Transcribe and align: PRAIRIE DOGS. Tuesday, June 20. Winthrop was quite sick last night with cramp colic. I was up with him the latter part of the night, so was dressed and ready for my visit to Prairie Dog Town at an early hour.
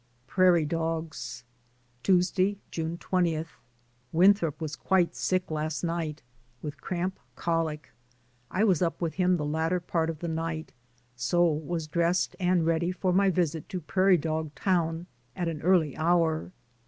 PRAIRIE 0.25 0.65
DOGS. 0.65 1.43
Tuesday, 2.01 2.57
June 2.71 2.97
20. 2.97 3.45
Winthrop 4.11 4.59
was 4.59 4.75
quite 4.75 5.15
sick 5.15 5.51
last 5.51 5.83
night 5.83 6.23
with 6.63 6.81
cramp 6.81 7.19
colic. 7.35 7.91
I 8.49 8.63
was 8.63 8.81
up 8.81 8.99
with 8.99 9.13
him 9.13 9.37
the 9.37 9.45
latter 9.45 9.79
part 9.79 10.09
of 10.09 10.17
the 10.17 10.27
night, 10.27 10.73
so 11.15 11.45
was 11.45 11.85
dressed 11.85 12.35
and 12.39 12.65
ready 12.65 12.91
for 12.91 13.13
my 13.13 13.29
visit 13.29 13.69
to 13.69 13.79
Prairie 13.79 14.17
Dog 14.17 14.55
Town 14.55 15.05
at 15.35 15.47
an 15.47 15.61
early 15.61 15.95
hour. 15.95 16.51